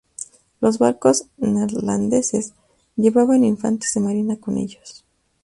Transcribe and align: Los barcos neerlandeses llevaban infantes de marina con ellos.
Los 0.61 0.79
barcos 0.79 1.27
neerlandeses 1.37 2.55
llevaban 2.95 3.43
infantes 3.43 3.93
de 3.93 3.99
marina 3.99 4.35
con 4.37 4.57
ellos. 4.57 5.05